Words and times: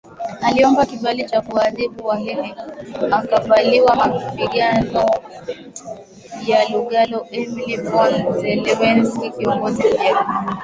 aliomba 0.41 0.85
kibali 0.85 1.25
cha 1.25 1.41
kuwaadhibu 1.41 2.05
Wahehe 2.07 2.55
akakubaliwaMapigano 3.11 5.05
ya 6.47 6.69
Lugalo 6.69 7.19
Emil 7.31 7.81
von 7.81 8.13
Zelewski 8.41 9.27
kiongozi 9.37 9.83
Mjerumani 9.83 10.55